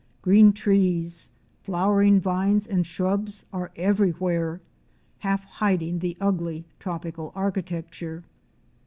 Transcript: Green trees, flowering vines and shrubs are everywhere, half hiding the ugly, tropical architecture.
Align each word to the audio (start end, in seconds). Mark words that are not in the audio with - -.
Green 0.23 0.51
trees, 0.51 1.29
flowering 1.61 2.19
vines 2.19 2.65
and 2.65 2.87
shrubs 2.87 3.45
are 3.53 3.71
everywhere, 3.75 4.59
half 5.19 5.43
hiding 5.43 5.99
the 5.99 6.17
ugly, 6.19 6.65
tropical 6.79 7.31
architecture. 7.35 8.23